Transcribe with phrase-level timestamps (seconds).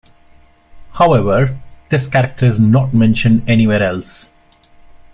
[0.93, 4.31] However, this character is not mentioned anywhere else.